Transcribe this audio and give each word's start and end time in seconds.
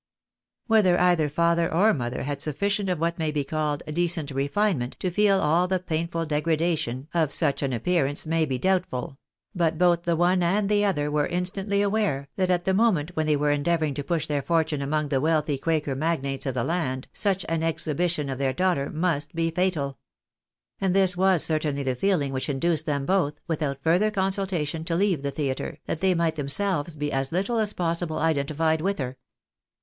Whether 0.65 0.99
either 0.99 1.29
father 1.29 1.71
or 1.71 1.93
mother 1.93 2.23
had 2.23 2.39
suflScient 2.39 2.91
of 2.91 2.99
what 2.99 3.19
may 3.19 3.29
be 3.31 3.43
called 3.43 3.83
decent 3.87 4.31
refinement, 4.31 4.97
to 4.99 5.11
feel 5.11 5.39
all 5.39 5.67
the 5.67 5.77
painful 5.77 6.25
degradation 6.25 7.07
of 7.13 7.31
such 7.31 7.61
an 7.61 7.71
appearance, 7.71 8.25
may 8.25 8.45
be 8.45 8.57
doubtful; 8.57 9.19
but 9.53 9.77
both 9.77 10.01
the 10.01 10.15
one 10.15 10.41
and 10.41 10.69
the 10.69 10.83
other 10.83 11.05
PATTY 11.11 11.13
MAKES 11.13 11.29
HER 11.29 11.29
FIEST 11.29 11.51
APPEARANCE. 11.51 11.51
253 11.51 11.77
were 11.77 11.77
instantly 11.77 11.81
aware, 11.83 12.27
that 12.37 12.49
at 12.49 12.65
the 12.65 12.73
moment 12.73 13.11
when 13.15 13.27
they 13.27 13.35
were 13.35 13.55
endea 13.55 13.77
vouring 13.77 13.93
to 13.93 14.03
push 14.03 14.25
their 14.25 14.41
fortune 14.41 14.81
among 14.81 15.09
the 15.09 15.21
wealthy 15.21 15.59
quaker 15.59 15.93
magnates 15.95 16.47
of 16.47 16.55
the 16.55 16.63
land, 16.63 17.07
such 17.13 17.45
an 17.47 17.61
exhibition 17.61 18.27
of 18.27 18.39
their 18.39 18.53
daughter 18.53 18.89
must 18.89 19.35
be 19.35 19.51
fatal. 19.51 19.99
And 20.79 20.95
this 20.95 21.15
was 21.15 21.43
certainly 21.43 21.83
the 21.83 21.93
feeling 21.93 22.33
which 22.33 22.49
induced 22.49 22.87
them 22.87 23.05
both, 23.05 23.39
with 23.47 23.61
out 23.61 23.77
further 23.83 24.09
consultation, 24.09 24.83
to 24.85 24.95
leave 24.95 25.21
the 25.21 25.29
theatre, 25.29 25.77
that 25.85 26.01
they 26.01 26.15
might 26.15 26.37
themselves 26.37 26.95
be 26.95 27.11
as 27.11 27.31
little 27.31 27.59
as 27.59 27.73
possible 27.73 28.17
identified 28.17 28.81
with 28.81 28.97
her. 28.97 29.17